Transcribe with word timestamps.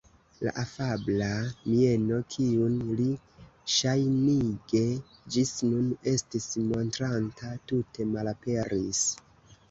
La 0.45 0.51
afabla 0.59 1.25
mieno, 1.71 2.15
kiun 2.35 2.79
li 3.01 3.05
ŝajnige 3.73 4.81
ĝis 5.35 5.51
nun 5.67 5.91
estis 6.13 6.47
montranta, 6.71 7.51
tute 7.73 8.09
malaperis. 8.15 9.03